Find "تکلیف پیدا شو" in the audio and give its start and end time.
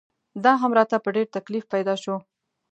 1.37-2.15